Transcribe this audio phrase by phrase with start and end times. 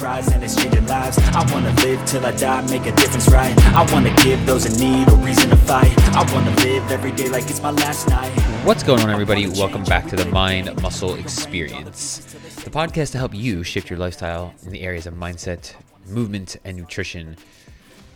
[0.00, 1.18] And it's changing lives.
[1.18, 3.52] I wanna live till I die, make a difference, right?
[3.74, 5.92] I wanna give those in need a reason to fight.
[6.14, 8.30] I wanna live every day like it's my last night.
[8.64, 9.48] What's going on, everybody?
[9.48, 12.18] Welcome back to the Mind Muscle Experience,
[12.62, 15.74] the podcast to help you shift your lifestyle in the areas of mindset,
[16.06, 17.36] movement, and nutrition.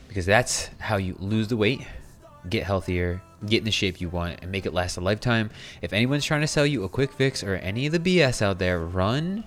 [0.06, 1.84] Because that's how you lose the weight,
[2.48, 5.50] get healthier, get in the shape you want, and make it last a lifetime.
[5.80, 8.60] If anyone's trying to sell you a quick fix or any of the BS out
[8.60, 9.42] there, run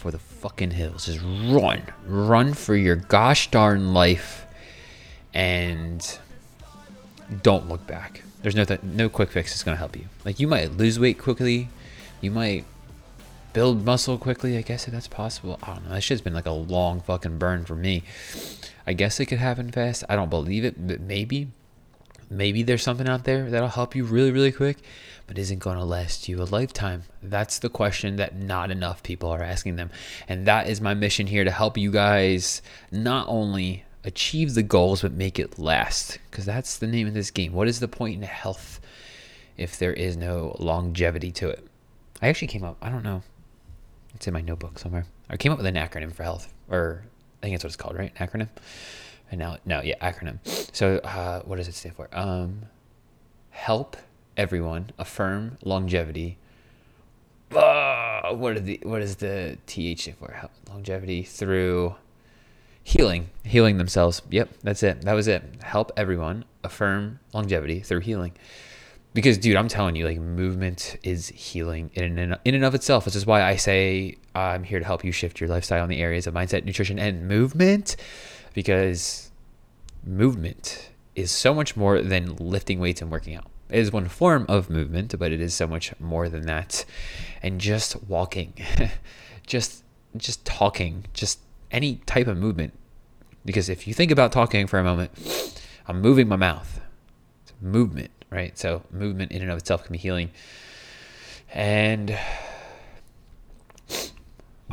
[0.00, 1.06] for the fucking hills.
[1.06, 1.82] Just run.
[2.06, 4.46] Run for your gosh darn life
[5.34, 6.18] and
[7.42, 8.22] don't look back.
[8.42, 10.06] There's no th- no quick fix that's to help you.
[10.24, 11.68] Like you might lose weight quickly,
[12.22, 12.64] you might
[13.52, 14.56] build muscle quickly.
[14.56, 15.58] I guess if that's possible.
[15.62, 15.94] I don't know.
[15.94, 18.02] That shit's been like a long fucking burn for me.
[18.86, 20.04] I guess it could happen fast.
[20.08, 21.48] I don't believe it, but maybe.
[22.30, 24.78] Maybe there's something out there that'll help you really, really quick,
[25.26, 27.02] but isn't going to last you a lifetime.
[27.22, 29.90] That's the question that not enough people are asking them.
[30.28, 32.62] And that is my mission here to help you guys
[32.92, 36.18] not only achieve the goals, but make it last.
[36.30, 37.52] Because that's the name of this game.
[37.52, 38.80] What is the point in health
[39.56, 41.66] if there is no longevity to it?
[42.22, 43.22] I actually came up, I don't know,
[44.14, 45.06] it's in my notebook somewhere.
[45.28, 47.02] I came up with an acronym for health, or
[47.40, 48.14] I think that's what it's called, right?
[48.16, 48.48] Acronym?
[49.30, 50.38] And now, no, yeah, acronym.
[50.74, 52.08] So, uh, what does it stand for?
[52.12, 52.62] Um,
[53.50, 53.96] help
[54.36, 56.38] everyone affirm longevity.
[57.52, 60.32] Uh, the what is the th for?
[60.32, 61.94] Help, longevity through
[62.82, 64.22] healing, healing themselves.
[64.30, 65.02] Yep, that's it.
[65.02, 65.42] That was it.
[65.62, 68.32] Help everyone affirm longevity through healing.
[69.12, 73.04] Because, dude, I'm telling you, like movement is healing in and in and of itself.
[73.04, 76.00] This is why I say I'm here to help you shift your lifestyle in the
[76.00, 77.96] areas of mindset, nutrition, and movement
[78.54, 79.30] because
[80.04, 83.46] movement is so much more than lifting weights and working out.
[83.68, 86.84] It is one form of movement, but it is so much more than that.
[87.42, 88.54] And just walking,
[89.46, 89.84] just
[90.16, 91.38] just talking, just
[91.70, 92.72] any type of movement.
[93.44, 95.12] Because if you think about talking for a moment,
[95.86, 96.80] I'm moving my mouth.
[97.42, 98.58] It's movement, right?
[98.58, 100.30] So movement in and of itself can be healing.
[101.52, 102.16] And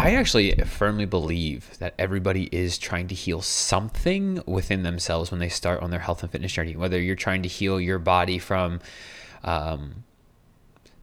[0.07, 5.49] I actually firmly believe that everybody is trying to heal something within themselves when they
[5.49, 6.77] start on their health and fitness journey.
[6.77, 8.79] Whether you're trying to heal your body from
[9.43, 10.05] um,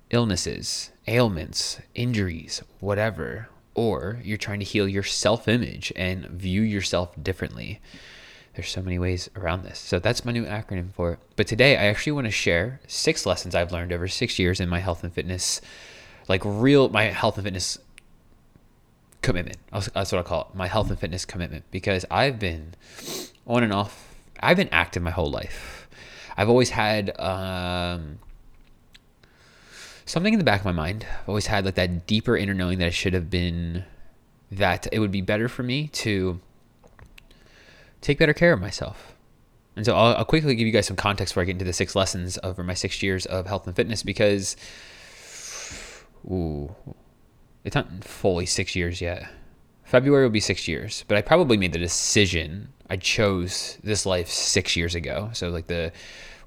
[0.09, 7.15] illnesses, ailments, injuries, whatever, or you're trying to heal your self image and view yourself
[7.22, 7.82] differently.
[8.54, 9.78] There's so many ways around this.
[9.78, 11.19] So that's my new acronym for it.
[11.36, 14.71] But today I actually want to share six lessons I've learned over six years in
[14.71, 15.60] my health and fitness,
[16.26, 17.76] like real, my health and fitness
[19.24, 19.56] commitment.
[19.72, 22.74] That's what I call it, my health and fitness commitment, because I've been
[23.46, 24.14] on and off.
[24.38, 25.88] I've been active my whole life.
[26.36, 28.18] I've always had um,
[30.04, 31.06] something in the back of my mind.
[31.22, 33.84] I've always had like that deeper inner knowing that I should have been,
[34.52, 36.41] that it would be better for me to
[38.02, 39.14] take better care of myself.
[39.74, 41.72] And so I'll, I'll quickly give you guys some context before I get into the
[41.72, 44.56] six lessons over my six years of health and fitness because,
[46.30, 46.74] ooh,
[47.64, 49.28] it's not fully six years yet.
[49.84, 52.72] February will be six years, but I probably made the decision.
[52.88, 55.30] I chose this life six years ago.
[55.32, 55.92] So, like the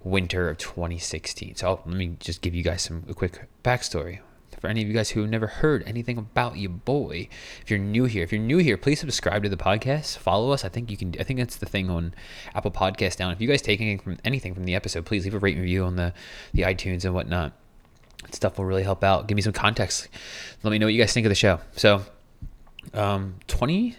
[0.03, 1.55] winter of 2016.
[1.55, 4.19] So, I'll, let me just give you guys some a quick backstory.
[4.59, 7.29] For any of you guys who have never heard anything about you, boy,
[7.61, 10.17] if you're new here, if you're new here, please subscribe to the podcast.
[10.17, 10.65] Follow us.
[10.65, 11.13] I think you can.
[11.19, 12.15] I think that's the thing on
[12.55, 13.31] Apple Podcast down.
[13.31, 15.61] If you guys take anything from anything from the episode, please leave a rate and
[15.61, 16.11] review on the
[16.53, 17.53] the iTunes and whatnot
[18.31, 19.27] stuff will really help out.
[19.27, 20.07] Give me some context.
[20.63, 21.59] Let me know what you guys think of the show.
[21.75, 22.01] So,
[22.93, 23.95] um, 20,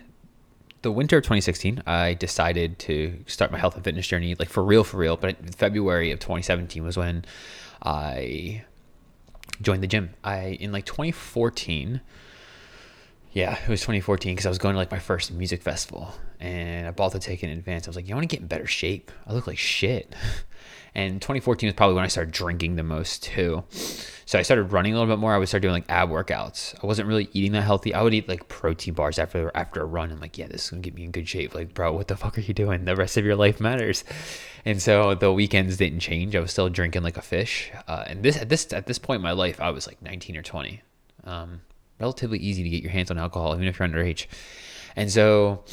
[0.82, 4.62] the winter of 2016, I decided to start my health and fitness journey, like for
[4.64, 5.16] real, for real.
[5.16, 7.24] But February of 2017 was when
[7.82, 8.64] I
[9.60, 10.14] joined the gym.
[10.22, 12.00] I, in like 2014,
[13.32, 16.86] yeah, it was 2014 because I was going to like my first music festival and
[16.86, 17.86] I bought the ticket in advance.
[17.86, 19.10] I was like, you want to get in better shape?
[19.26, 20.14] I look like shit.
[20.94, 23.65] And 2014 was probably when I started drinking the most too.
[24.28, 25.32] So I started running a little bit more.
[25.32, 26.75] I would start doing like ab workouts.
[26.82, 27.94] I wasn't really eating that healthy.
[27.94, 30.12] I would eat like protein bars after after a run.
[30.12, 31.54] I'm like, yeah, this is gonna get me in good shape.
[31.54, 32.85] Like, bro, what the fuck are you doing?
[32.85, 34.05] The rest of your life matters.
[34.67, 36.37] And so the weekends didn't change.
[36.37, 37.73] I was still drinking like a fish.
[37.87, 40.37] Uh, and this at this at this point in my life, I was like 19
[40.37, 40.82] or 20.
[41.25, 41.62] Um,
[41.99, 44.26] relatively easy to get your hands on alcohol, even if you're underage.
[44.94, 45.64] And so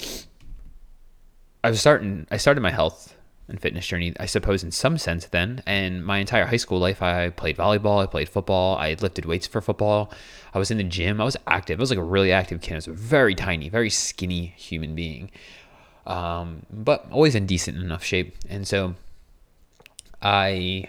[1.62, 2.26] I was starting.
[2.32, 3.14] I started my health
[3.48, 5.62] and fitness journey, I suppose, in some sense, then.
[5.66, 9.46] And my entire high school life, I played volleyball, I played football, I lifted weights
[9.46, 10.12] for football.
[10.54, 11.80] I was in the gym, I was active.
[11.80, 12.74] I was like a really active kid.
[12.74, 15.30] I was a very tiny, very skinny human being,
[16.08, 18.36] um, but always in decent enough shape.
[18.50, 18.96] And so
[20.22, 20.88] I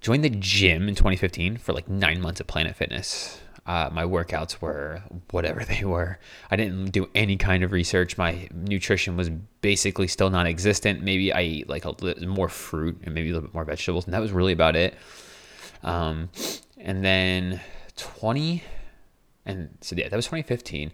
[0.00, 3.40] joined the gym in 2015 for like nine months at Planet Fitness.
[3.66, 6.18] Uh, my workouts were whatever they were.
[6.50, 8.18] I didn't do any kind of research.
[8.18, 9.30] My nutrition was
[9.60, 11.02] basically still non-existent.
[11.02, 14.04] Maybe I eat like a little more fruit and maybe a little bit more vegetables,
[14.04, 14.94] and that was really about it.
[15.82, 16.30] Um,
[16.78, 17.60] and then
[17.96, 18.62] 20,
[19.46, 20.92] and so yeah, that was 2015,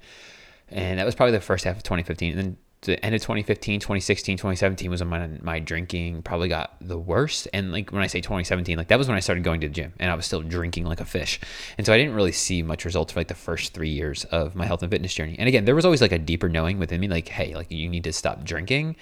[0.69, 2.31] and that was probably the first half of 2015.
[2.31, 6.77] And then the end of 2015 2016 2017 was when my, my drinking probably got
[6.81, 7.47] the worst.
[7.53, 9.75] And like when i say 2017 like that was when i started going to the
[9.75, 11.41] gym and i was still drinking like a fish.
[11.77, 14.55] And so i didn't really see much results for like the first three years of
[14.55, 15.37] my health and fitness journey.
[15.39, 17.89] And again there was always like a deeper knowing within me like hey like you
[17.89, 18.97] need to stop drinking.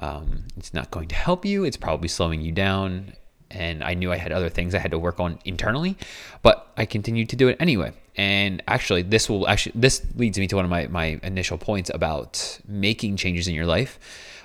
[0.00, 1.64] Um, it's not going to help you.
[1.64, 3.14] It's probably slowing you down.
[3.50, 5.96] And I knew I had other things I had to work on internally,
[6.42, 7.92] but I continued to do it anyway.
[8.16, 11.90] And actually, this will actually this leads me to one of my my initial points
[11.92, 13.98] about making changes in your life.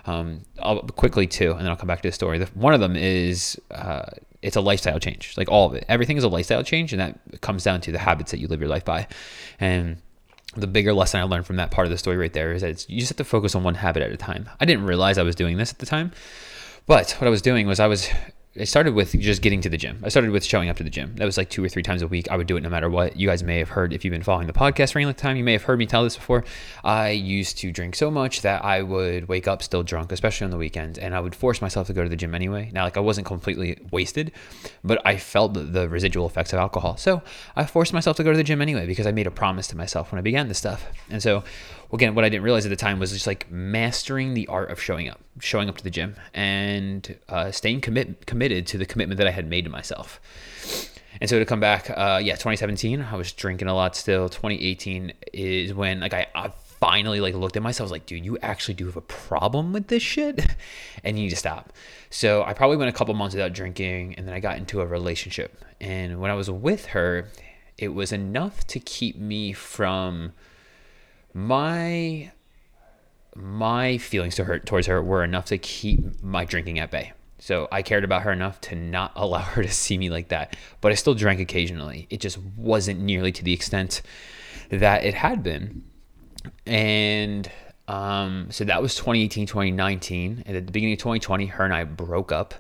[0.06, 2.40] Um, I'll quickly too, and then I'll come back to the story.
[2.40, 4.08] The, one of them is uh,
[4.42, 5.86] it's a lifestyle change, like all of it.
[5.88, 8.60] Everything is a lifestyle change, and that comes down to the habits that you live
[8.60, 9.08] your life by.
[9.60, 9.98] And
[10.56, 12.90] the bigger lesson I learned from that part of the story right there is that
[12.90, 14.50] you just have to focus on one habit at a time.
[14.60, 16.12] I didn't realize I was doing this at the time,
[16.86, 18.10] but what I was doing was I was
[18.60, 20.00] I started with just getting to the gym.
[20.04, 21.16] I started with showing up to the gym.
[21.16, 22.30] That was like two or three times a week.
[22.30, 23.18] I would do it no matter what.
[23.18, 25.22] You guys may have heard, if you've been following the podcast for any length of
[25.24, 26.44] time, you may have heard me tell this before.
[26.84, 30.52] I used to drink so much that I would wake up still drunk, especially on
[30.52, 32.70] the weekends, and I would force myself to go to the gym anyway.
[32.72, 34.32] Now, like I wasn't completely wasted,
[34.84, 36.98] but I felt the, residual effects of alcohol.
[36.98, 37.24] So
[37.56, 39.78] I forced myself to go to the gym anyway because I made a promise to
[39.78, 40.86] myself when I began this stuff.
[41.10, 41.44] And so
[41.92, 44.82] again, what I didn't realize at the time was just like mastering the art of
[44.82, 49.18] showing up, showing up to the gym, and uh, staying commit committed to the commitment
[49.18, 50.20] that I had made to myself.
[51.22, 54.30] And so to come back, uh, yeah, 2017, I was drinking a lot still.
[54.30, 58.26] 2018 is when like I, I finally like looked at myself, I was like, dude,
[58.26, 60.46] you actually do have a problem with this shit,
[61.04, 61.72] and you need to stop.
[62.10, 64.86] So I probably went a couple months without drinking, and then I got into a
[64.86, 65.64] relationship.
[65.80, 67.30] And when I was with her,
[67.78, 70.34] it was enough to keep me from
[71.34, 72.32] my
[73.36, 77.14] my feelings to her towards her were enough to keep my drinking at bay.
[77.44, 80.56] So I cared about her enough to not allow her to see me like that.
[80.80, 82.08] But I still drank occasionally.
[82.10, 84.02] It just wasn't nearly to the extent
[84.70, 85.84] that it had been.
[86.66, 87.52] And
[87.90, 90.44] um, so that was 2018, 2019.
[90.46, 92.54] And at the beginning of 2020, her and I broke up.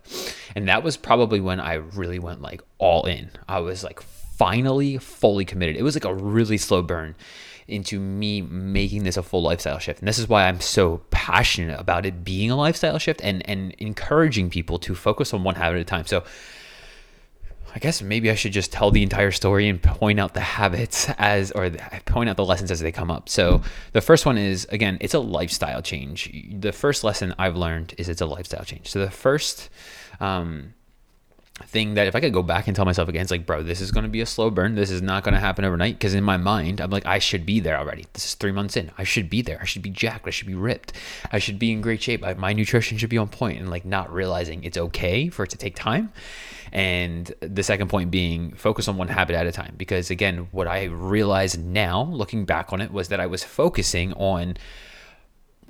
[0.53, 3.31] And that was probably when I really went like all in.
[3.47, 5.77] I was like finally fully committed.
[5.77, 7.15] It was like a really slow burn
[7.68, 10.00] into me making this a full lifestyle shift.
[10.00, 13.74] And this is why I'm so passionate about it being a lifestyle shift and, and
[13.80, 16.06] encouraging people to focus on one habit at a time.
[16.06, 16.24] So
[17.75, 21.10] I guess maybe I should just tell the entire story and point out the habits
[21.18, 21.71] as, or
[22.06, 23.30] point out the lessons as they come up.
[23.30, 23.63] So
[23.94, 26.31] the first one is, again, it's a lifestyle change.
[26.51, 28.89] The first lesson I've learned is it's a lifestyle change.
[28.89, 29.69] So the first,
[30.19, 30.75] um,
[31.61, 33.79] thing that if I could go back and tell myself again, it's like, bro, this
[33.79, 34.73] is going to be a slow burn.
[34.73, 35.95] This is not going to happen overnight.
[35.95, 38.05] Because in my mind, I'm like, I should be there already.
[38.13, 38.91] This is three months in.
[38.97, 39.59] I should be there.
[39.61, 40.27] I should be jacked.
[40.27, 40.94] I should be ripped.
[41.31, 42.23] I should be in great shape.
[42.23, 43.59] I, my nutrition should be on point.
[43.59, 46.11] And like not realizing it's okay for it to take time.
[46.71, 49.75] And the second point being focus on one habit at a time.
[49.77, 54.13] Because again, what I realized now, looking back on it, was that I was focusing
[54.13, 54.57] on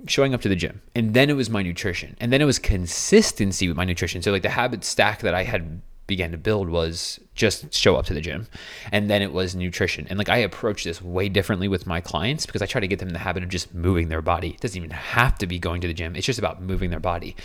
[0.07, 2.59] showing up to the gym and then it was my nutrition and then it was
[2.59, 4.21] consistency with my nutrition.
[4.21, 8.05] So like the habit stack that i had began to build was just show up
[8.05, 8.45] to the gym
[8.91, 10.05] and then it was nutrition.
[10.09, 12.99] And like i approach this way differently with my clients because i try to get
[12.99, 14.49] them in the habit of just moving their body.
[14.49, 16.15] It doesn't even have to be going to the gym.
[16.15, 17.35] It's just about moving their body.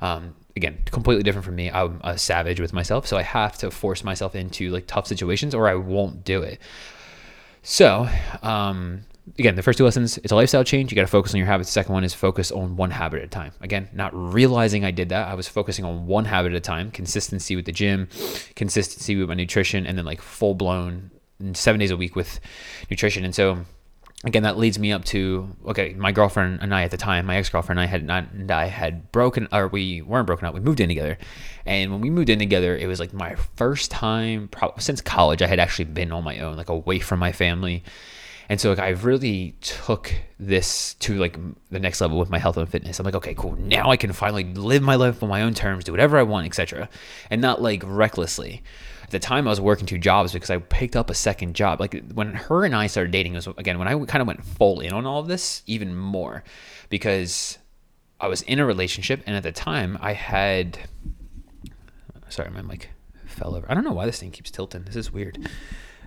[0.00, 1.70] Um, again completely different from me.
[1.70, 5.54] I'm a savage with myself so i have to force myself into like tough situations
[5.54, 6.60] or i won't do it.
[7.62, 8.08] So
[8.42, 9.02] um,
[9.38, 10.90] again, the first two lessons, it's a lifestyle change.
[10.90, 11.68] You got to focus on your habits.
[11.68, 13.52] The second one is focus on one habit at a time.
[13.60, 15.28] Again, not realizing I did that.
[15.28, 18.08] I was focusing on one habit at a time, consistency with the gym,
[18.56, 21.10] consistency with my nutrition, and then like full blown
[21.52, 22.40] seven days a week with
[22.90, 23.24] nutrition.
[23.24, 23.58] And so,
[24.24, 27.36] again, that leads me up to okay, my girlfriend and I at the time, my
[27.36, 30.54] ex girlfriend and I had not, and I had broken, or we weren't broken up.
[30.54, 31.18] We moved in together,
[31.64, 35.40] and when we moved in together, it was like my first time since college.
[35.40, 37.84] I had actually been on my own, like away from my family
[38.50, 41.38] and so like I really took this to like
[41.70, 42.98] the next level with my health and fitness.
[42.98, 43.52] I'm like, okay, cool.
[43.52, 46.46] Now I can finally live my life on my own terms, do whatever I want,
[46.46, 46.88] etc.
[47.30, 48.64] And not like recklessly.
[49.04, 51.78] At the time I was working two jobs because I picked up a second job.
[51.78, 54.80] Like when her and I started dating was again when I kind of went full
[54.80, 56.42] in on all of this even more
[56.88, 57.56] because
[58.20, 60.76] I was in a relationship and at the time I had
[62.30, 62.90] sorry, my mic
[63.26, 63.70] fell over.
[63.70, 64.82] I don't know why this thing keeps tilting.
[64.82, 65.48] This is weird.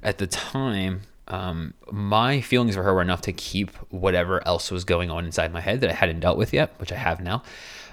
[0.02, 4.84] At the time, um, my feelings for her were enough to keep whatever else was
[4.84, 7.44] going on inside my head that I hadn't dealt with yet, which I have now,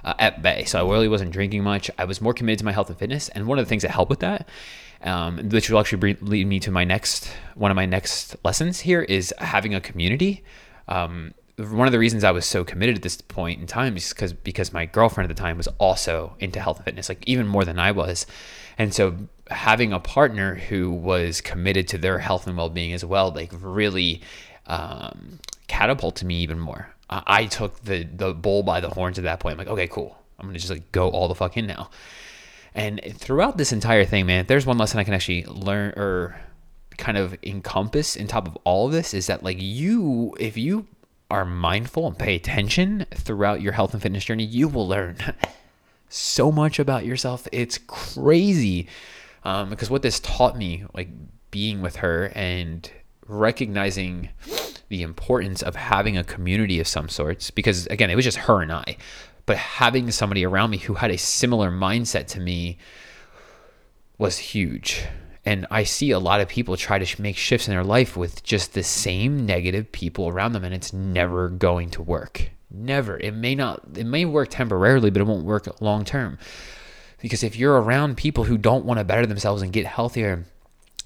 [0.05, 0.65] uh, at bay.
[0.65, 1.91] So I really wasn't drinking much.
[1.99, 3.29] I was more committed to my health and fitness.
[3.29, 4.49] And one of the things that helped with that,
[5.03, 9.03] um, which will actually lead me to my next one of my next lessons here,
[9.03, 10.43] is having a community.
[10.89, 11.35] Um,
[11.69, 14.33] one of the reasons I was so committed at this point in time is because
[14.33, 17.65] because my girlfriend at the time was also into health and fitness, like even more
[17.65, 18.27] than I was,
[18.79, 19.17] and so
[19.51, 24.23] having a partner who was committed to their health and well-being as well like really
[24.67, 26.89] um, catapulted me even more.
[27.09, 29.55] I, I took the the bull by the horns at that point.
[29.55, 30.17] I'm like okay cool.
[30.39, 31.91] I'm gonna just like go all the fuck in now.
[32.75, 36.41] And throughout this entire thing man there's one lesson i can actually learn or
[36.99, 40.87] kind of encompass in top of all of this is that like you if you
[41.31, 45.17] are mindful and pay attention throughout your health and fitness journey you will learn
[46.09, 48.89] so much about yourself it's crazy
[49.45, 51.09] um, because what this taught me, like
[51.51, 52.91] being with her and
[53.27, 54.31] recognizing
[54.89, 58.61] the importance of having a community of some sorts, because again, it was just her
[58.61, 58.97] and I,
[59.47, 62.79] but having somebody around me who had a similar mindset to me
[64.19, 65.05] was huge.
[65.45, 68.43] And I see a lot of people try to make shifts in their life with
[68.43, 72.51] just the same negative people around them, and it's never going to work.
[72.71, 73.19] Never.
[73.19, 76.39] It may not, it may work temporarily, but it won't work long term.
[77.21, 80.45] Because if you're around people who don't want to better themselves and get healthier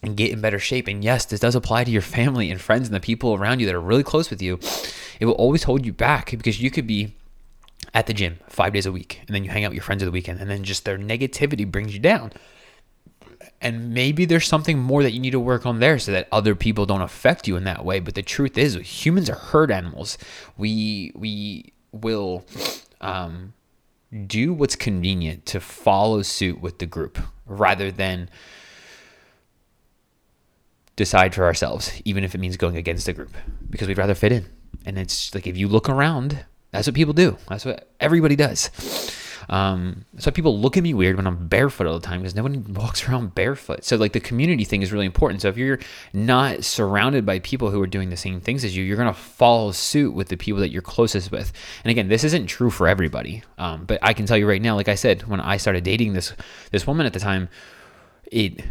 [0.03, 2.89] and get in better shape, and yes, this does apply to your family and friends
[2.89, 4.59] and the people around you that are really close with you,
[5.21, 7.15] it will always hold you back because you could be
[7.93, 10.03] at the gym five days a week and then you hang out with your friends
[10.03, 12.33] of the weekend and then just their negativity brings you down.
[13.65, 16.55] And maybe there's something more that you need to work on there so that other
[16.55, 17.99] people don't affect you in that way.
[17.99, 20.19] But the truth is, humans are herd animals.
[20.59, 22.45] We we will
[23.01, 23.55] um,
[24.27, 28.29] do what's convenient to follow suit with the group rather than
[30.95, 33.35] decide for ourselves, even if it means going against the group,
[33.71, 34.47] because we'd rather fit in.
[34.85, 37.39] And it's like if you look around, that's what people do.
[37.49, 38.71] That's what everybody does.
[39.49, 42.43] Um, so people look at me weird when I'm barefoot all the time because no
[42.43, 43.85] one walks around barefoot.
[43.85, 45.43] So like the community thing is really important.
[45.43, 45.79] So if you're
[46.13, 49.73] not surrounded by people who are doing the same things as you, you're gonna follow
[49.73, 51.53] suit with the people that you're closest with.
[51.85, 53.43] And again, this isn't true for everybody.
[53.59, 56.13] Um, but I can tell you right now, like I said, when I started dating
[56.13, 56.33] this
[56.71, 57.49] this woman at the time,
[58.31, 58.65] it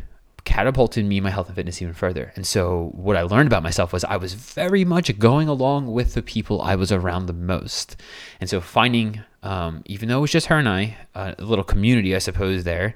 [0.46, 2.34] catapulted me my health and fitness even further.
[2.36, 6.14] And so what I learned about myself was I was very much going along with
[6.14, 7.96] the people I was around the most.
[8.42, 11.66] And so finding um, even though it was just her and I, uh, a little
[11.66, 12.96] community, I suppose, there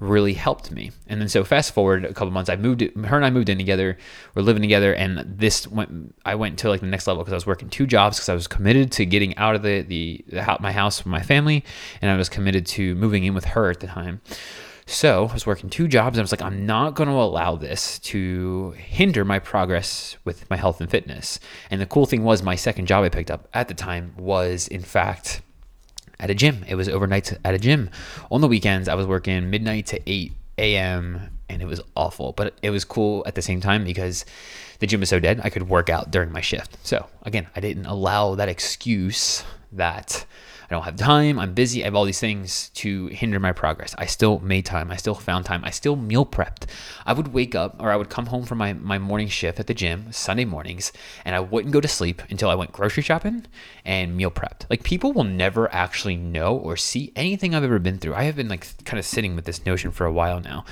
[0.00, 0.90] really helped me.
[1.06, 2.80] And then so fast forward a couple months, I moved.
[2.80, 3.96] Her and I moved in together.
[4.34, 6.14] We're living together, and this went.
[6.24, 8.34] I went to like the next level because I was working two jobs because I
[8.34, 11.64] was committed to getting out of the the, the my house with my family,
[12.00, 14.20] and I was committed to moving in with her at the time.
[14.92, 17.56] So I was working two jobs, and I was like, I'm not going to allow
[17.56, 21.40] this to hinder my progress with my health and fitness.
[21.70, 24.68] And the cool thing was, my second job I picked up at the time was,
[24.68, 25.40] in fact,
[26.20, 26.62] at a gym.
[26.68, 27.88] It was overnight at a gym.
[28.30, 31.38] On the weekends, I was working midnight to 8 a.m.
[31.48, 34.26] and it was awful, but it was cool at the same time because
[34.80, 35.40] the gym was so dead.
[35.42, 36.76] I could work out during my shift.
[36.86, 40.26] So again, I didn't allow that excuse that
[40.70, 41.38] I don't have time.
[41.38, 41.82] I'm busy.
[41.82, 43.94] I have all these things to hinder my progress.
[43.98, 44.90] I still made time.
[44.90, 45.64] I still found time.
[45.64, 46.64] I still meal prepped.
[47.04, 49.66] I would wake up or I would come home from my, my morning shift at
[49.66, 50.92] the gym Sunday mornings
[51.24, 53.46] and I wouldn't go to sleep until I went grocery shopping
[53.84, 54.68] and meal prepped.
[54.70, 58.14] Like people will never actually know or see anything I've ever been through.
[58.14, 60.64] I have been like kind of sitting with this notion for a while now.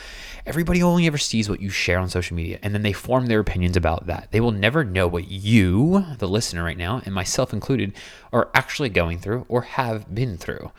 [0.47, 3.40] Everybody only ever sees what you share on social media and then they form their
[3.40, 4.28] opinions about that.
[4.30, 7.92] They will never know what you, the listener right now, and myself included,
[8.32, 10.70] are actually going through or have have been through.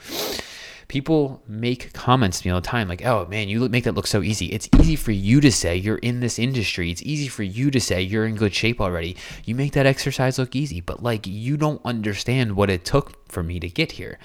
[0.88, 4.08] People make comments to me all the time like, oh man, you make that look
[4.08, 4.48] so easy.
[4.48, 6.91] It's easy for you to say you're in this industry.
[6.91, 9.15] It's easy for you to say you're in good shape already.
[9.46, 13.41] You make that exercise look easy, but like you don't understand what it took for
[13.41, 14.20] me to get here.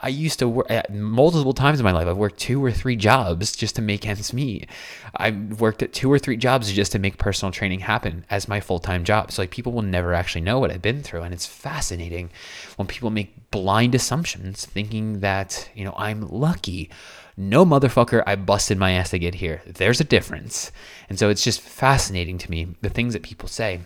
[0.00, 2.06] I used to work at uh, multiple times in my life.
[2.06, 4.68] I've worked two or three jobs just to make ends meet.
[5.16, 8.60] I've worked at two or three jobs just to make personal training happen as my
[8.60, 9.32] full time job.
[9.32, 12.30] So like people will never actually know what I've been through, and it's fascinating
[12.76, 16.90] when people make blind assumptions, thinking that you know I'm lucky.
[17.36, 19.62] No motherfucker, I busted my ass to get here.
[19.64, 20.70] There's a difference,
[21.08, 23.80] and so it's just fascinating to me the things that people say.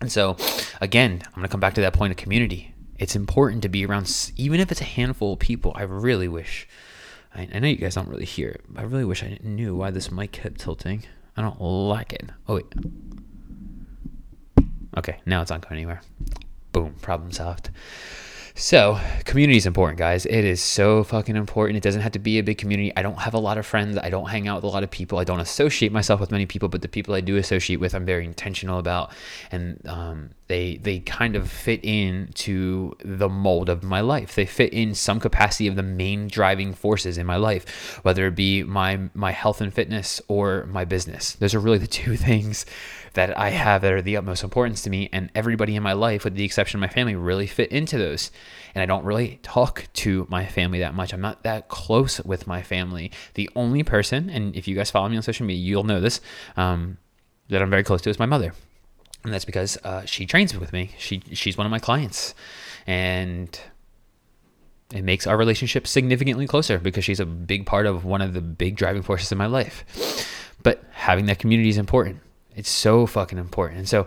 [0.00, 0.36] And so,
[0.80, 3.84] again, I'm going to come back to that point of community it's important to be
[3.86, 5.72] around, even if it's a handful of people.
[5.74, 6.68] I really wish,
[7.34, 9.90] I, I know you guys don't really hear it, I really wish I knew why
[9.90, 11.04] this mic kept tilting.
[11.36, 12.28] I don't like it.
[12.46, 12.66] Oh, wait.
[14.96, 16.02] Okay, now it's not going anywhere.
[16.72, 17.70] Boom, problem solved.
[18.54, 20.26] So, community is important, guys.
[20.26, 21.78] It is so fucking important.
[21.78, 22.92] It doesn't have to be a big community.
[22.94, 23.96] I don't have a lot of friends.
[23.96, 25.18] I don't hang out with a lot of people.
[25.18, 28.04] I don't associate myself with many people, but the people I do associate with, I'm
[28.04, 29.10] very intentional about,
[29.50, 34.34] and um, they they kind of fit into the mold of my life.
[34.34, 38.34] They fit in some capacity of the main driving forces in my life, whether it
[38.34, 41.32] be my my health and fitness or my business.
[41.32, 42.66] Those are really the two things
[43.14, 45.08] that I have that are the utmost importance to me.
[45.12, 48.30] And everybody in my life, with the exception of my family, really fit into those.
[48.74, 51.12] And I don't really talk to my family that much.
[51.12, 53.12] I'm not that close with my family.
[53.34, 56.20] The only person, and if you guys follow me on social media, you'll know this,
[56.56, 56.98] um,
[57.48, 58.54] that I'm very close to is my mother.
[59.24, 60.90] And that's because uh, she trains with me.
[60.98, 62.34] She she's one of my clients,
[62.88, 63.58] and
[64.92, 68.40] it makes our relationship significantly closer because she's a big part of one of the
[68.40, 69.84] big driving forces in my life.
[70.64, 72.20] But having that community is important.
[72.54, 73.78] It's so fucking important.
[73.78, 74.06] And so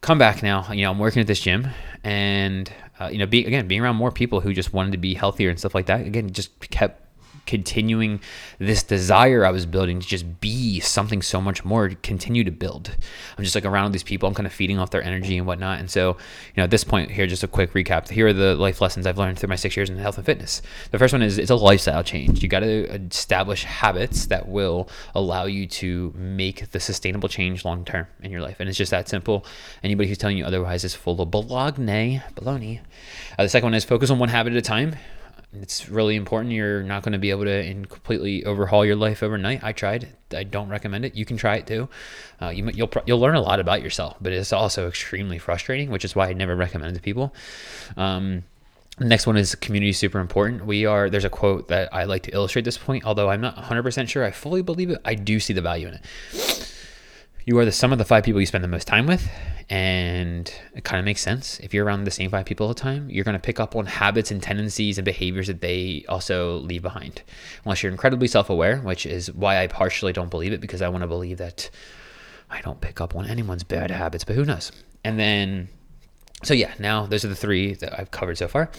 [0.00, 0.70] come back now.
[0.72, 1.68] You know, I'm working at this gym
[2.02, 2.70] and,
[3.00, 5.50] uh, you know, be, again, being around more people who just wanted to be healthier
[5.50, 7.03] and stuff like that, again, just kept
[7.46, 8.20] continuing
[8.58, 12.96] this desire I was building to just be something so much more, continue to build.
[13.36, 15.78] I'm just like around these people, I'm kind of feeding off their energy and whatnot.
[15.80, 18.08] And so, you know, at this point here, just a quick recap.
[18.08, 20.62] Here are the life lessons I've learned through my six years in health and fitness.
[20.90, 22.42] The first one is it's a lifestyle change.
[22.42, 27.84] You got to establish habits that will allow you to make the sustainable change long
[27.84, 28.56] term in your life.
[28.60, 29.44] And it's just that simple.
[29.82, 32.80] Anybody who's telling you otherwise is full of bologna, baloney.
[33.38, 34.96] Uh, the second one is focus on one habit at a time
[35.60, 36.52] it's really important.
[36.52, 39.62] You're not going to be able to completely overhaul your life overnight.
[39.62, 40.08] I tried.
[40.32, 41.14] I don't recommend it.
[41.14, 41.88] You can try it too.
[42.40, 46.04] Uh, you, you'll you'll learn a lot about yourself, but it's also extremely frustrating, which
[46.04, 47.34] is why I never recommend it to people.
[47.96, 48.44] Um,
[48.98, 50.66] next one is community super important.
[50.66, 53.56] We are there's a quote that I like to illustrate this point, although I'm not
[53.56, 54.98] 100% sure I fully believe it.
[55.04, 56.53] I do see the value in it.
[57.46, 59.28] You are the sum of the five people you spend the most time with,
[59.68, 61.60] and it kind of makes sense.
[61.60, 63.76] If you're around the same five people all the time, you're going to pick up
[63.76, 67.22] on habits and tendencies and behaviors that they also leave behind.
[67.66, 70.88] Unless you're incredibly self aware, which is why I partially don't believe it because I
[70.88, 71.68] want to believe that
[72.50, 74.72] I don't pick up on anyone's bad habits, but who knows?
[75.04, 75.68] And then,
[76.44, 78.70] so yeah, now those are the three that I've covered so far.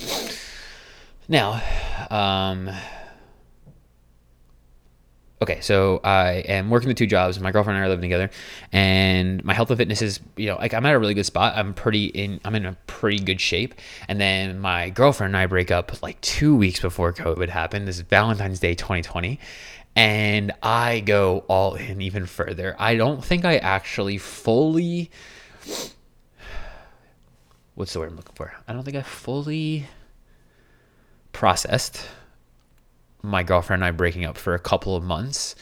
[1.27, 1.61] Now,
[2.09, 2.71] um,
[5.45, 7.39] okay, so I am working the two jobs.
[7.39, 8.31] My girlfriend and I are living together,
[8.71, 11.55] and my health and fitness is, you know, like I'm at a really good spot.
[11.55, 13.75] I'm pretty in, I'm in a pretty good shape.
[14.07, 17.87] And then my girlfriend and I break up like two weeks before COVID happened.
[17.87, 19.39] This is Valentine's Day 2020.
[19.95, 22.75] And I go all in even further.
[22.79, 25.11] I don't think I actually fully,
[27.75, 28.51] what's the word I'm looking for?
[28.67, 29.85] I don't think I fully
[31.31, 32.07] processed
[33.25, 35.55] my girlfriend and I breaking up for a couple of months.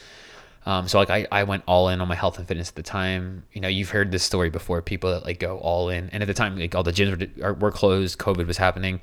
[0.66, 2.82] Um, so like I, I went all in on my health and fitness at the
[2.82, 3.44] time.
[3.52, 4.80] You know, you've heard this story before.
[4.80, 7.54] People that like go all in, and at the time, like all the gyms were,
[7.54, 8.18] were closed.
[8.18, 9.00] COVID was happening.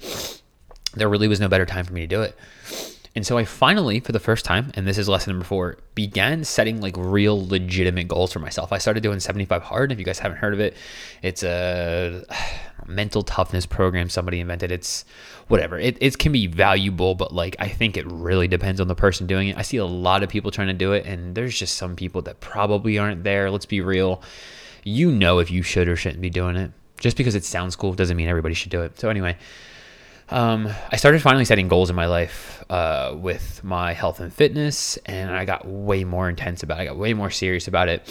[0.93, 2.36] There really was no better time for me to do it.
[3.13, 6.45] And so I finally, for the first time, and this is lesson number four, began
[6.45, 8.71] setting like real legitimate goals for myself.
[8.71, 9.91] I started doing 75 hard.
[9.91, 10.76] If you guys haven't heard of it,
[11.21, 12.24] it's a
[12.88, 14.72] mental toughness program somebody invented.
[14.72, 15.06] It's
[15.48, 15.78] whatever.
[15.80, 19.28] It, it can be valuable, but like I think it really depends on the person
[19.28, 19.58] doing it.
[19.58, 22.22] I see a lot of people trying to do it, and there's just some people
[22.24, 23.52] that probably aren't there.
[23.52, 24.22] Let's be real.
[24.84, 26.72] You know if you should or shouldn't be doing it.
[27.00, 29.00] Just because it sounds cool doesn't mean everybody should do it.
[29.00, 29.36] So anyway,
[30.30, 34.98] um, I started finally setting goals in my life uh, with my health and fitness,
[35.06, 36.84] and I got way more intense about it.
[36.84, 38.08] I got way more serious about it.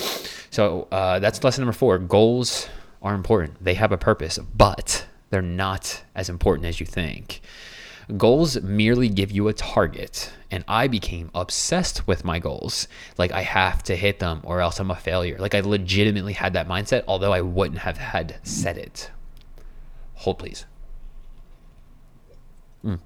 [0.51, 1.99] So uh, that's lesson number four.
[1.99, 2.69] Goals
[3.03, 7.41] are important, they have a purpose, but they're not as important as you think.
[8.17, 12.89] Goals merely give you a target, and I became obsessed with my goals.
[13.17, 15.39] Like, I have to hit them or else I'm a failure.
[15.39, 19.11] Like, I legitimately had that mindset, although I wouldn't have had said it.
[20.15, 20.67] Hold, please.
[22.85, 22.99] Mm.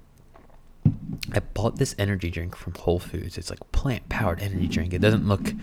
[1.33, 3.37] I bought this energy drink from Whole Foods.
[3.37, 4.93] It's like plant powered energy drink.
[4.93, 5.53] It doesn't look,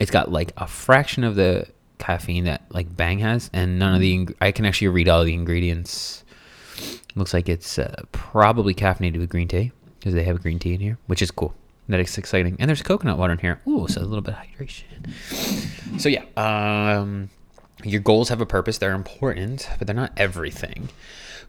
[0.00, 1.66] it's got like a fraction of the
[2.02, 5.34] caffeine that like Bang has, and none of the, I can actually read all the
[5.34, 6.24] ingredients.
[7.14, 10.80] Looks like it's uh, probably caffeinated with green tea because they have green tea in
[10.80, 11.54] here, which is cool.
[11.88, 12.56] That is exciting.
[12.58, 13.60] And there's coconut water in here.
[13.68, 16.00] Ooh, so a little bit of hydration.
[16.00, 17.28] So yeah, um,
[17.84, 18.78] your goals have a purpose.
[18.78, 20.88] They're important, but they're not everything.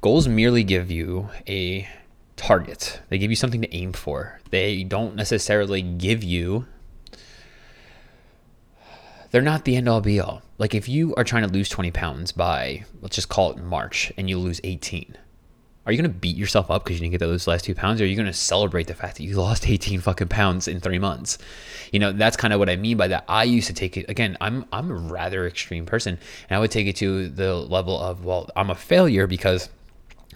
[0.02, 1.88] Goals merely give you a
[2.36, 3.00] target.
[3.10, 4.40] They give you something to aim for.
[4.50, 6.66] They don't necessarily give you
[9.34, 10.44] they're not the end all be all.
[10.60, 14.14] Like if you are trying to lose 20 pounds by let's just call it March
[14.16, 15.18] and you lose 18.
[15.86, 18.00] Are you going to beat yourself up because you didn't get those last two pounds?
[18.00, 20.80] Or are you going to celebrate the fact that you lost 18 fucking pounds in
[20.80, 21.40] three months?
[21.92, 23.26] You know, that's kind of what I mean by that.
[23.28, 26.20] I used to take it, again, I'm, I'm a rather extreme person.
[26.48, 29.68] And I would take it to the level of, well, I'm a failure because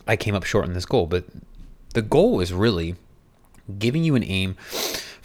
[0.07, 1.05] I came up short on this goal.
[1.05, 1.25] But
[1.93, 2.95] the goal is really
[3.77, 4.57] giving you an aim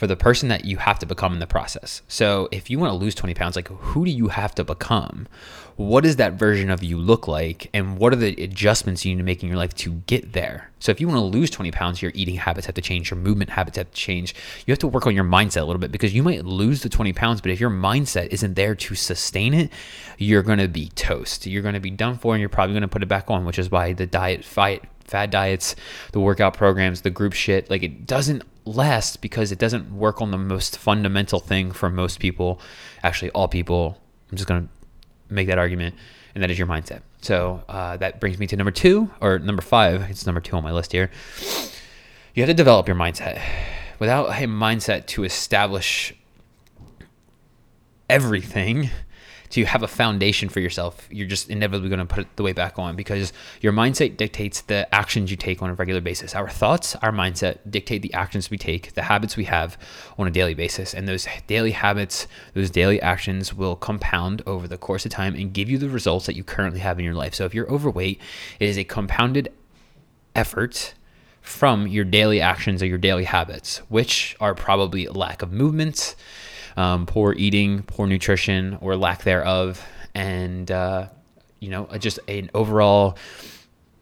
[0.02, 2.02] for the person that you have to become in the process.
[2.08, 5.28] So if you want to lose 20 pounds, like who do you have to become?
[5.76, 7.70] What does that version of you look like?
[7.72, 10.72] And what are the adjustments you need to make in your life to get there?
[10.80, 13.20] So if you want to lose 20 pounds, your eating habits have to change, your
[13.20, 14.34] movement habits have to change.
[14.66, 16.88] You have to work on your mindset a little bit because you might lose the
[16.88, 19.70] 20 pounds, but if your mindset isn't there to sustain it,
[20.18, 21.46] you're going to be toast.
[21.46, 23.44] You're going to be done for and you're probably going to put it back on,
[23.44, 25.76] which is why the diet fight fad diets,
[26.12, 30.31] the workout programs, the group shit, like it doesn't last because it doesn't work on
[30.31, 32.61] the most fundamental thing for most people,
[33.03, 33.98] actually all people.
[34.31, 35.94] I'm just going to make that argument,
[36.35, 37.03] and that is your mindset.
[37.20, 40.03] So uh, that brings me to number two or number five.
[40.11, 41.11] It's number two on my list here.
[42.35, 43.40] You have to develop your mindset.
[43.98, 46.14] Without a mindset to establish
[48.09, 48.90] everything,
[49.52, 52.78] to have a foundation for yourself, you're just inevitably going to put the weight back
[52.78, 56.34] on because your mindset dictates the actions you take on a regular basis.
[56.34, 59.76] Our thoughts, our mindset dictate the actions we take, the habits we have
[60.16, 60.94] on a daily basis.
[60.94, 65.52] And those daily habits, those daily actions will compound over the course of time and
[65.52, 67.34] give you the results that you currently have in your life.
[67.34, 68.18] So if you're overweight,
[68.58, 69.52] it is a compounded
[70.34, 70.94] effort
[71.42, 76.14] from your daily actions or your daily habits, which are probably lack of movement,
[76.76, 81.08] um, poor eating, poor nutrition, or lack thereof, and uh,
[81.61, 83.16] you know, just an overall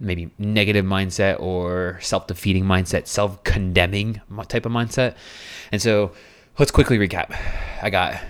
[0.02, 5.14] maybe negative mindset or self-defeating mindset, self-condemning type of mindset.
[5.70, 6.12] And so,
[6.58, 7.36] let's quickly recap.
[7.82, 8.20] I got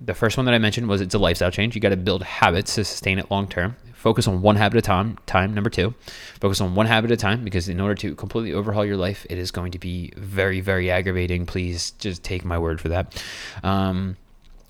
[0.00, 1.74] the first one that I mentioned was it's a lifestyle change.
[1.74, 3.76] You got to build habits to sustain it long term.
[4.04, 5.16] Focus on one habit at a time.
[5.24, 5.94] Time number two,
[6.38, 9.24] focus on one habit at a time because in order to completely overhaul your life,
[9.30, 11.46] it is going to be very, very aggravating.
[11.46, 13.24] Please just take my word for that.
[13.62, 14.18] Um,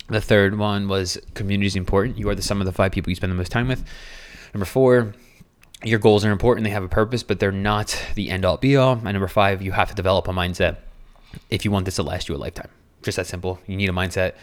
[0.07, 2.17] the third one was community is important.
[2.17, 3.83] You are the sum of the five people you spend the most time with.
[4.53, 5.13] Number four,
[5.83, 6.63] your goals are important.
[6.63, 8.93] They have a purpose, but they're not the end all be all.
[8.93, 10.77] And number five, you have to develop a mindset
[11.49, 12.69] if you want this to last you a lifetime.
[13.03, 13.59] Just that simple.
[13.67, 14.35] You need a mindset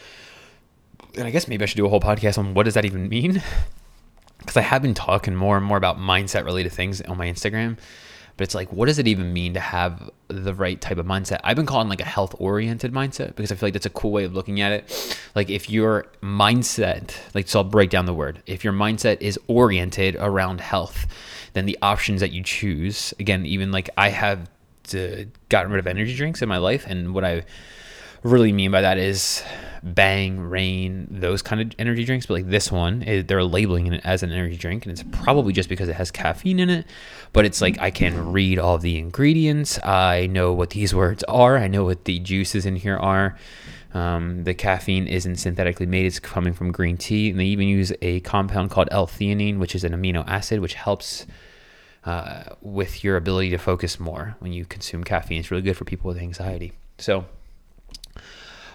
[1.17, 3.09] and I guess maybe I should do a whole podcast on what does that even
[3.09, 3.43] mean?
[4.43, 7.79] Because I have been talking more and more about mindset related things on my Instagram,
[8.37, 11.41] but it's like, what does it even mean to have the right type of mindset?
[11.45, 14.11] I've been calling like a health oriented mindset because I feel like that's a cool
[14.11, 15.19] way of looking at it.
[15.35, 18.43] Like if your mindset, like so I'll break down the word.
[18.47, 21.07] If your mindset is oriented around health,
[21.53, 24.49] then the options that you choose, again, even like I have
[24.85, 27.45] to, gotten rid of energy drinks in my life, and what I
[28.23, 29.43] really mean by that is
[29.83, 32.27] Bang, Reign those kind of energy drinks.
[32.27, 35.53] But like this one, it, they're labeling it as an energy drink, and it's probably
[35.53, 36.87] just because it has caffeine in it.
[37.33, 39.83] But it's like I can read all the ingredients.
[39.85, 41.59] I know what these words are.
[41.59, 43.37] I know what the juices in here are.
[43.93, 47.93] Um, the caffeine isn't synthetically made; it's coming from green tea, and they even use
[48.03, 51.27] a compound called L-theanine, which is an amino acid, which helps.
[52.05, 55.39] Uh, with your ability to focus more when you consume caffeine.
[55.39, 56.73] It's really good for people with anxiety.
[56.99, 57.27] So,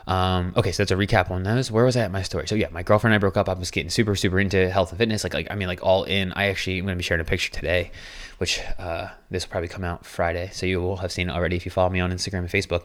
[0.07, 1.69] um, okay, so that's a recap on those.
[1.69, 2.47] Where was I at my story?
[2.47, 3.49] So yeah, my girlfriend and I broke up.
[3.49, 5.23] I was getting super, super into health and fitness.
[5.23, 6.31] Like, like I mean, like all in.
[6.31, 7.91] I actually am going to be sharing a picture today,
[8.37, 11.57] which uh, this will probably come out Friday, so you will have seen it already
[11.57, 12.83] if you follow me on Instagram and Facebook.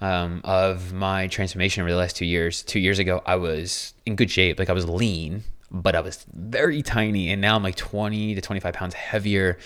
[0.00, 2.62] Um, of my transformation over the last two years.
[2.62, 4.58] Two years ago, I was in good shape.
[4.58, 8.40] Like I was lean, but I was very tiny, and now I'm like 20 to
[8.40, 9.58] 25 pounds heavier.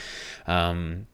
[0.49, 1.07] Um,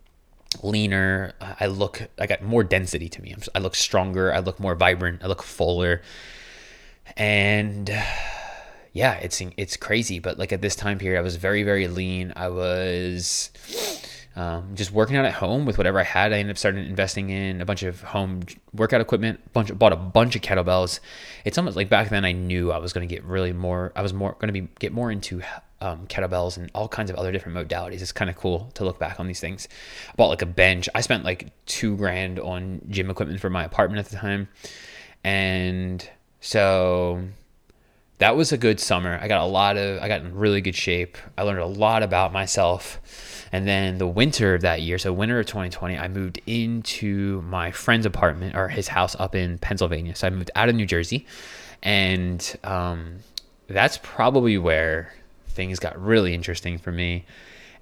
[0.62, 1.34] leaner.
[1.40, 3.34] I look, I got more density to me.
[3.54, 4.32] I look stronger.
[4.32, 5.22] I look more vibrant.
[5.22, 6.02] I look fuller.
[7.16, 7.88] And
[8.92, 10.18] yeah, it's it's crazy.
[10.18, 12.32] But like at this time period, I was very very lean.
[12.37, 13.50] I was
[14.37, 16.32] um, just working out at home with whatever I had.
[16.32, 19.52] I ended up starting investing in a bunch of home workout equipment.
[19.52, 21.00] Bunch bought a bunch of kettlebells.
[21.44, 23.92] It's almost like back then I knew I was going to get really more.
[23.94, 25.40] I was more going to be get more into
[25.80, 28.02] um, kettlebells and all kinds of other different modalities.
[28.02, 29.68] It's kind of cool to look back on these things.
[30.10, 30.88] I bought like a bench.
[30.94, 34.48] I spent like two grand on gym equipment for my apartment at the time.
[35.24, 36.08] And
[36.40, 37.22] so
[38.18, 39.18] that was a good summer.
[39.20, 41.16] I got a lot of, I got in really good shape.
[41.36, 43.00] I learned a lot about myself.
[43.52, 47.70] And then the winter of that year, so winter of 2020, I moved into my
[47.70, 50.14] friend's apartment or his house up in Pennsylvania.
[50.16, 51.26] So I moved out of New Jersey.
[51.82, 53.20] And um,
[53.68, 55.14] that's probably where
[55.59, 57.25] things got really interesting for me.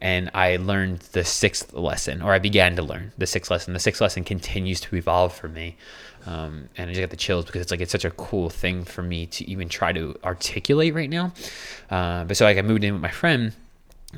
[0.00, 3.74] And I learned the sixth lesson, or I began to learn the sixth lesson.
[3.74, 5.76] The sixth lesson continues to evolve for me.
[6.26, 8.84] Um, and I just got the chills because it's like it's such a cool thing
[8.84, 11.32] for me to even try to articulate right now.
[11.90, 13.52] Uh, but so like I moved in with my friend,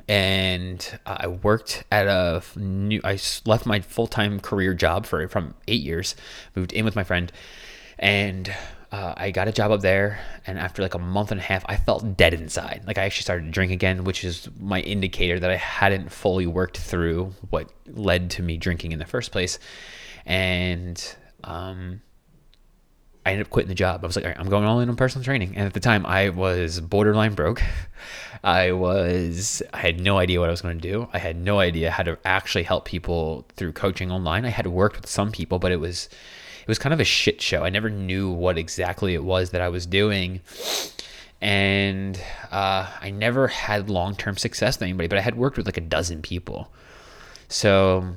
[0.09, 3.01] and I worked at a new.
[3.03, 6.15] I left my full time career job for from eight years,
[6.55, 7.33] moved in with my friend,
[7.99, 8.55] and
[8.91, 11.65] uh, I got a job up there, and after like a month and a half,
[11.69, 12.85] I felt dead inside.
[12.87, 16.47] Like I actually started to drink again, which is my indicator that I hadn't fully
[16.47, 19.59] worked through what led to me drinking in the first place.
[20.25, 22.01] And um,
[23.27, 24.03] I ended up quitting the job.
[24.03, 25.55] I was like, all right, I'm going all in on personal training.
[25.55, 27.63] And at the time, I was borderline broke.
[28.43, 31.09] I was, I had no idea what I was going to do.
[31.13, 34.47] I had no idea how to actually help people through coaching online.
[34.47, 36.09] I had worked with some people, but it was,
[36.69, 37.65] it was kind of a shit show.
[37.65, 40.43] I never knew what exactly it was that I was doing.
[41.41, 45.65] And uh, I never had long term success with anybody, but I had worked with
[45.65, 46.71] like a dozen people.
[47.49, 48.17] So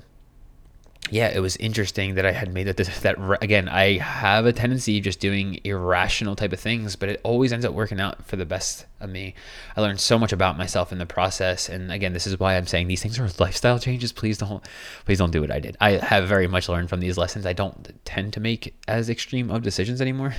[1.11, 2.77] yeah, it was interesting that I had made that.
[2.77, 7.19] That again, I have a tendency of just doing irrational type of things, but it
[7.23, 9.35] always ends up working out for the best of me.
[9.75, 12.65] I learned so much about myself in the process, and again, this is why I'm
[12.65, 14.13] saying these things are lifestyle changes.
[14.13, 14.65] Please don't,
[15.05, 15.75] please don't do what I did.
[15.81, 17.45] I have very much learned from these lessons.
[17.45, 20.33] I don't tend to make as extreme of decisions anymore.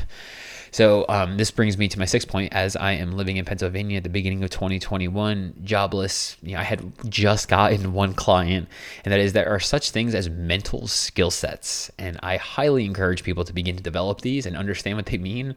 [0.72, 2.54] So um, this brings me to my sixth point.
[2.54, 6.62] As I am living in Pennsylvania at the beginning of 2021, jobless, you know, I
[6.62, 8.68] had just gotten one client,
[9.04, 13.22] and that is there are such things as mental skill sets, and I highly encourage
[13.22, 15.56] people to begin to develop these and understand what they mean.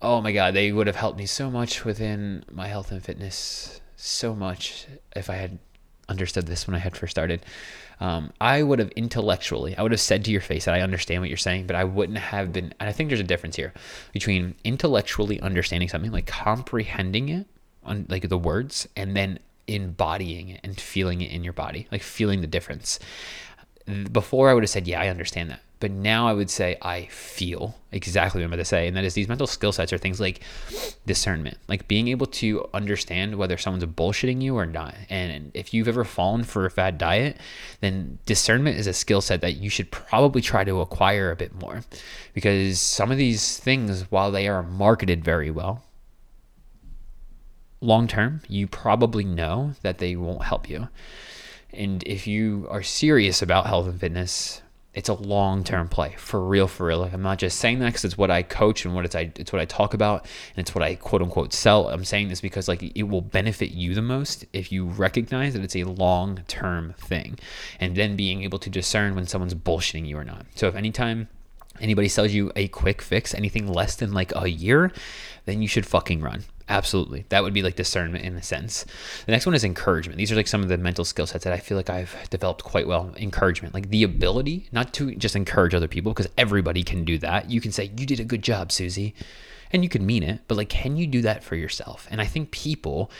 [0.00, 3.82] Oh my God, they would have helped me so much within my health and fitness,
[3.96, 5.58] so much if I had
[6.08, 7.44] understood this when I had first started
[8.00, 11.22] um, I would have intellectually, I would have said to your face that I understand
[11.22, 12.74] what you're saying, but I wouldn't have been.
[12.78, 13.72] And I think there's a difference here
[14.12, 17.46] between intellectually understanding something, like comprehending it
[17.82, 22.02] on like the words, and then embodying it and feeling it in your body, like
[22.02, 22.98] feeling the difference.
[24.10, 25.60] Before I would have said, yeah, I understand that.
[25.78, 28.88] But now I would say I feel exactly what I'm about to say.
[28.88, 30.40] And that is these mental skill sets are things like
[31.04, 34.94] discernment, like being able to understand whether someone's bullshitting you or not.
[35.10, 37.36] And if you've ever fallen for a fad diet,
[37.80, 41.54] then discernment is a skill set that you should probably try to acquire a bit
[41.54, 41.82] more.
[42.32, 45.82] Because some of these things, while they are marketed very well,
[47.82, 50.88] long term, you probably know that they won't help you.
[51.72, 54.62] And if you are serious about health and fitness,
[54.96, 57.00] it's a long term play for real, for real.
[57.00, 59.30] Like I'm not just saying that because it's what I coach and what it's I
[59.36, 61.90] it's what I talk about and it's what I quote unquote sell.
[61.90, 65.62] I'm saying this because like it will benefit you the most if you recognize that
[65.62, 67.38] it's a long term thing,
[67.78, 70.46] and then being able to discern when someone's bullshitting you or not.
[70.54, 71.28] So if anytime
[71.78, 74.92] anybody sells you a quick fix, anything less than like a year,
[75.44, 76.44] then you should fucking run.
[76.68, 77.24] Absolutely.
[77.28, 78.84] That would be like discernment in a sense.
[79.26, 80.18] The next one is encouragement.
[80.18, 82.64] These are like some of the mental skill sets that I feel like I've developed
[82.64, 83.14] quite well.
[83.16, 87.50] Encouragement, like the ability not to just encourage other people, because everybody can do that.
[87.50, 89.14] You can say, You did a good job, Susie.
[89.72, 92.06] And you can mean it, but like, can you do that for yourself?
[92.10, 93.10] And I think people,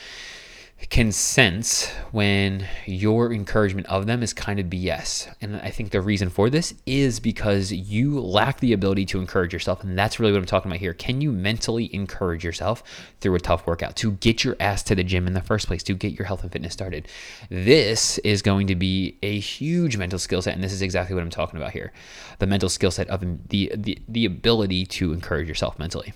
[0.89, 5.33] can sense when your encouragement of them is kind of BS.
[5.41, 9.53] And I think the reason for this is because you lack the ability to encourage
[9.53, 9.83] yourself.
[9.83, 10.93] And that's really what I'm talking about here.
[10.93, 12.83] Can you mentally encourage yourself
[13.19, 15.81] through a tough workout to get your ass to the gym in the first place,
[15.83, 17.07] to get your health and fitness started?
[17.49, 20.53] This is going to be a huge mental skill set.
[20.53, 21.91] And this is exactly what I'm talking about here
[22.39, 26.13] the mental skill set of the, the, the ability to encourage yourself mentally.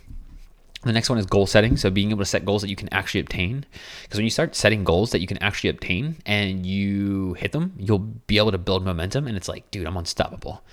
[0.83, 1.77] The next one is goal setting.
[1.77, 3.65] So being able to set goals that you can actually obtain.
[4.01, 7.73] Because when you start setting goals that you can actually obtain and you hit them,
[7.77, 9.27] you'll be able to build momentum.
[9.27, 10.63] And it's like, dude, I'm unstoppable.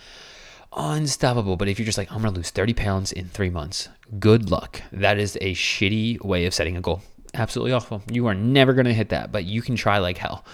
[0.72, 1.56] Unstoppable.
[1.56, 4.50] But if you're just like, I'm going to lose 30 pounds in three months, good
[4.50, 4.82] luck.
[4.92, 7.02] That is a shitty way of setting a goal.
[7.34, 8.02] Absolutely awful.
[8.10, 10.44] You are never going to hit that, but you can try like hell.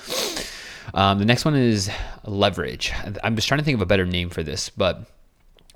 [0.93, 1.91] Um, the next one is
[2.25, 2.93] leverage.
[3.23, 5.05] I'm just trying to think of a better name for this, but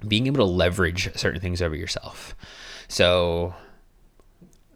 [0.07, 2.35] being able to leverage certain things over yourself.
[2.89, 3.55] So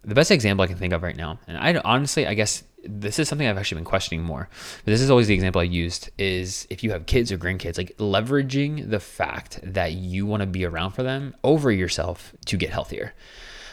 [0.05, 3.19] the best example I can think of right now, and I honestly, I guess this
[3.19, 4.49] is something I've actually been questioning more,
[4.83, 7.77] but this is always the example I used is if you have kids or grandkids,
[7.77, 12.57] like leveraging the fact that you want to be around for them over yourself to
[12.57, 13.13] get healthier.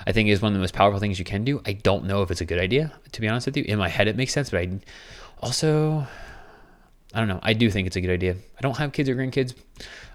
[0.07, 1.61] I think is one of the most powerful things you can do.
[1.67, 3.65] I don't know if it's a good idea, to be honest with you.
[3.65, 4.81] In my head, it makes sense, but I
[5.41, 6.07] also,
[7.13, 7.41] I don't know.
[7.43, 8.33] I do think it's a good idea.
[8.33, 9.55] I don't have kids or grandkids.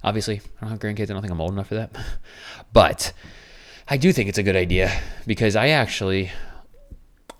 [0.03, 1.03] Obviously, I don't have grandkids.
[1.03, 1.95] I don't think I'm old enough for that.
[2.73, 3.13] But
[3.87, 4.91] I do think it's a good idea
[5.27, 6.31] because I actually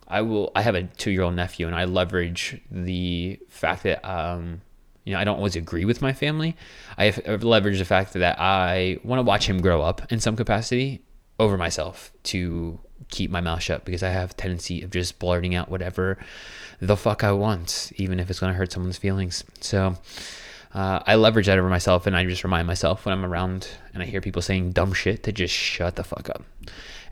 [0.07, 4.61] I will I have a 2-year-old nephew and I leverage the fact that um
[5.05, 6.55] you know, I don't always agree with my family.
[6.97, 10.35] I have leveraged the fact that I want to watch him grow up in some
[10.35, 11.03] capacity
[11.39, 12.79] over myself to
[13.09, 16.17] keep my mouth shut because I have a tendency of just blurting out whatever
[16.79, 19.43] the fuck I want, even if it's going to hurt someone's feelings.
[19.61, 19.95] So,
[20.75, 24.03] uh, I leverage that over myself and I just remind myself when I'm around and
[24.03, 26.43] I hear people saying dumb shit to just shut the fuck up.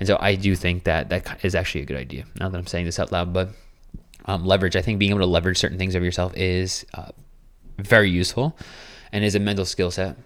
[0.02, 2.68] And so I do think that that is actually a good idea now that I'm
[2.68, 3.32] saying this out loud.
[3.32, 3.52] But
[4.26, 7.12] um, leverage, I think being able to leverage certain things of yourself is uh,
[7.78, 8.58] very useful
[9.14, 10.18] and is a mental skill set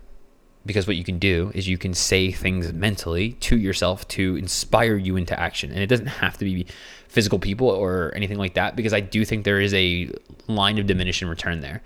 [0.66, 4.98] because what you can do is you can say things mentally to yourself to inspire
[4.98, 5.70] you into action.
[5.70, 6.66] And it doesn't have to be
[7.08, 10.10] physical people or anything like that because I do think there is a
[10.48, 11.84] line of diminishing return there.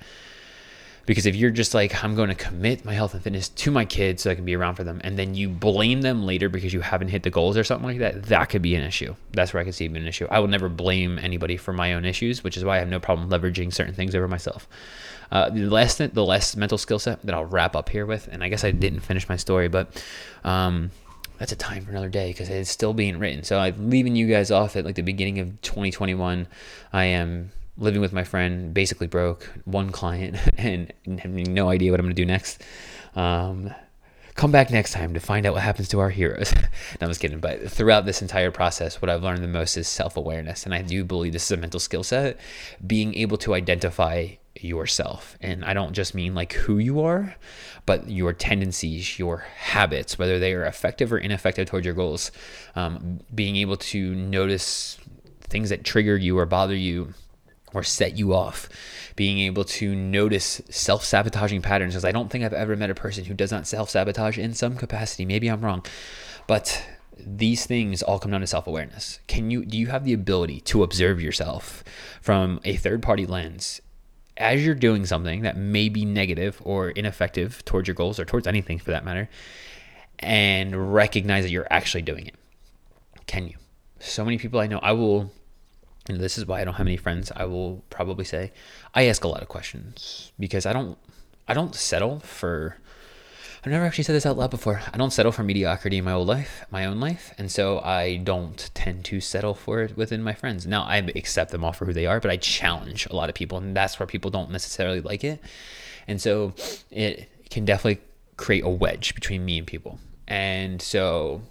[1.06, 3.86] Because if you're just like, I'm going to commit my health and fitness to my
[3.86, 6.74] kids so I can be around for them, and then you blame them later because
[6.74, 9.16] you haven't hit the goals or something like that, that could be an issue.
[9.32, 10.28] That's where I can see it being an issue.
[10.30, 13.00] I will never blame anybody for my own issues, which is why I have no
[13.00, 14.68] problem leveraging certain things over myself.
[15.32, 18.44] Uh, the last the last mental skill set that I'll wrap up here with, and
[18.44, 20.04] I guess I didn't finish my story, but
[20.44, 20.92] um,
[21.38, 23.44] that's a time for another day because it's still being written.
[23.44, 26.48] So I'm leaving you guys off at like the beginning of 2021.
[26.94, 27.52] I am
[27.82, 32.16] living with my friend, basically broke, one client, and having no idea what I'm going
[32.16, 32.62] to do next.
[33.16, 33.74] Um,
[34.36, 36.54] come back next time to find out what happens to our heroes.
[36.56, 36.62] no,
[37.02, 37.40] I'm just kidding.
[37.40, 40.64] But throughout this entire process, what I've learned the most is self awareness.
[40.64, 42.40] And I do believe this is a mental skill set,
[42.86, 45.38] being able to identify yourself.
[45.42, 47.36] And I don't just mean like who you are,
[47.88, 52.32] but your tendencies, your habits, whether they are effective or ineffective towards your goals.
[52.76, 55.00] Um, being able to notice
[55.42, 57.14] things that trigger you or bother you
[57.74, 58.70] or set you off.
[59.16, 62.96] Being able to notice self sabotaging patterns, because I don't think I've ever met a
[62.96, 65.26] person who does not self sabotage in some capacity.
[65.26, 65.86] Maybe I'm wrong,
[66.48, 66.84] but
[67.18, 69.20] these things all come down to self awareness.
[69.28, 71.84] Can you do you have the ability to observe yourself
[72.22, 73.82] from a third party lens
[74.38, 78.48] as you're doing something that may be negative or ineffective towards your goals or towards
[78.48, 79.30] anything for that matter,
[80.20, 82.36] and recognize that you're actually doing it?
[83.28, 83.58] Can you?
[84.00, 85.32] So many people I know, I will
[86.20, 88.52] this is why I don't have any friends, I will probably say
[88.94, 90.98] I ask a lot of questions because I don't
[91.48, 92.78] I don't settle for
[93.64, 94.82] I've never actually said this out loud before.
[94.92, 98.18] I don't settle for mediocrity in my old life, my own life, and so I
[98.18, 100.66] don't tend to settle for it within my friends.
[100.66, 103.36] Now I accept them all for who they are, but I challenge a lot of
[103.36, 105.40] people, and that's where people don't necessarily like it.
[106.08, 106.56] And so
[106.90, 108.02] it can definitely
[108.36, 110.00] create a wedge between me and people.
[110.28, 111.44] And so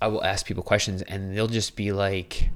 [0.00, 2.48] I will ask people questions, and they'll just be like,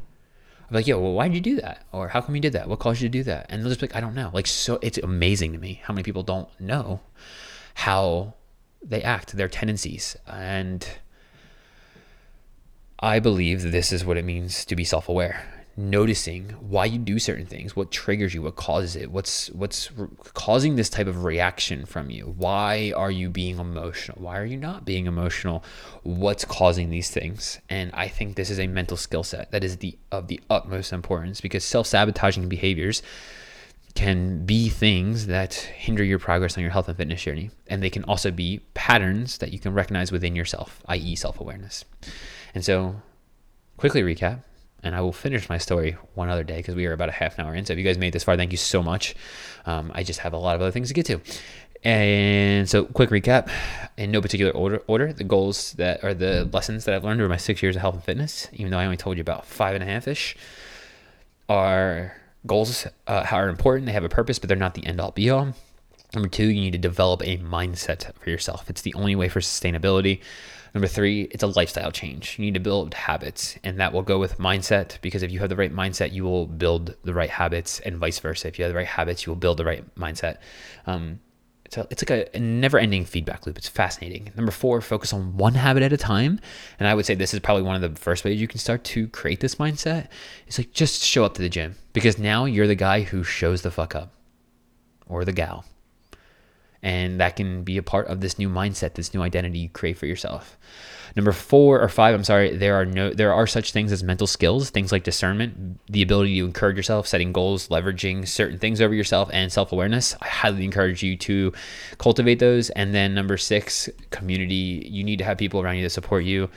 [0.69, 1.85] I'm like, yo, well, why'd you do that?
[1.93, 2.69] Or how come you did that?
[2.69, 3.47] What caused you to do that?
[3.49, 4.31] And they'll just be like, I don't know.
[4.33, 7.01] Like, so it's amazing to me how many people don't know
[7.75, 8.35] how
[8.83, 10.17] they act, their tendencies.
[10.27, 10.87] And
[12.99, 17.19] I believe this is what it means to be self aware noticing why you do
[17.19, 21.25] certain things, what triggers you, what causes it, what's what's re- causing this type of
[21.25, 22.35] reaction from you.
[22.37, 24.19] Why are you being emotional?
[24.21, 25.65] Why are you not being emotional?
[26.03, 27.59] What's causing these things?
[27.69, 30.93] And I think this is a mental skill set that is the of the utmost
[30.93, 33.03] importance because self-sabotaging behaviors
[33.95, 37.51] can be things that hinder your progress on your health and fitness journey.
[37.69, 41.85] And they can also be patterns that you can recognize within yourself, i.e., self awareness.
[42.55, 42.97] And so,
[43.77, 44.43] quickly recap
[44.85, 47.39] and I will finish my story one other day because we are about a half
[47.39, 47.65] an hour in.
[47.65, 49.15] So if you guys made this far, thank you so much.
[49.67, 51.21] Um, I just have a lot of other things to get to.
[51.83, 53.51] And so, quick recap
[53.99, 57.29] in no particular order, order the goals that are the lessons that I've learned over
[57.29, 59.75] my six years of health and fitness, even though I only told you about five
[59.75, 60.35] and a half ish,
[61.47, 62.17] are
[62.47, 63.85] goals uh, are important.
[63.85, 65.53] They have a purpose, but they're not the end all be all.
[66.15, 68.71] Number two, you need to develop a mindset for yourself.
[68.71, 70.21] It's the only way for sustainability.
[70.75, 72.37] Number three, it's a lifestyle change.
[72.37, 75.49] You need to build habits, and that will go with mindset because if you have
[75.49, 78.49] the right mindset, you will build the right habits, and vice versa.
[78.49, 80.39] If you have the right habits, you will build the right mindset.
[80.87, 81.21] Um,
[81.65, 83.57] it's, a, it's like a, a never ending feedback loop.
[83.57, 84.33] It's fascinating.
[84.37, 86.41] Number four, focus on one habit at a time.
[86.81, 88.83] And I would say this is probably one of the first ways you can start
[88.85, 90.09] to create this mindset.
[90.49, 93.63] It's like just show up to the gym because now you're the guy who shows
[93.63, 94.13] the fuck up
[95.07, 95.65] or the gal
[96.85, 99.99] and that can be a part of this new mindset this new identity you create
[99.99, 100.57] for yourself.
[101.17, 104.27] Number four or five i'm sorry there are no there are such things as mental
[104.27, 108.95] skills things like discernment the ability to encourage yourself setting goals leveraging certain things over
[108.95, 110.17] yourself and self-awareness.
[110.21, 111.53] I highly encourage you to
[111.99, 112.71] cultivate those.
[112.71, 114.87] And then number six community.
[114.91, 116.51] You need to have people around you that support you.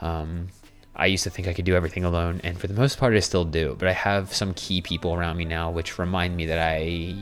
[0.00, 0.48] Um,
[0.96, 3.20] I used to think I could do everything alone, and for the most part, I
[3.20, 3.74] still do.
[3.78, 7.14] But I have some key people around me now, which remind me that I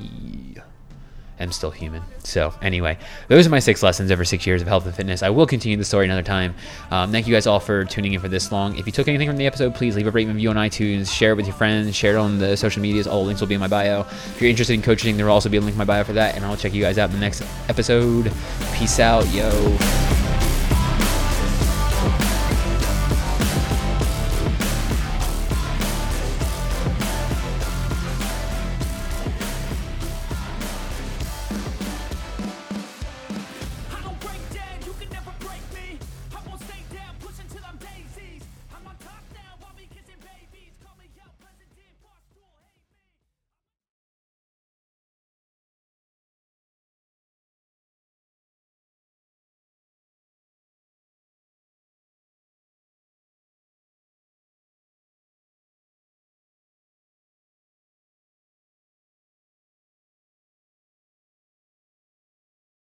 [1.40, 2.02] am still human.
[2.24, 2.98] So, anyway,
[3.28, 5.22] those are my six lessons over six years of health and fitness.
[5.22, 6.54] I will continue the story another time.
[6.90, 8.76] Um, thank you guys all for tuning in for this long.
[8.76, 11.32] If you took anything from the episode, please leave a rating review on iTunes, share
[11.32, 13.06] it with your friends, share it on the social medias.
[13.06, 14.00] All links will be in my bio.
[14.00, 16.12] If you're interested in coaching, there will also be a link in my bio for
[16.14, 16.36] that.
[16.36, 18.32] And I'll check you guys out in the next episode.
[18.74, 20.07] Peace out, yo.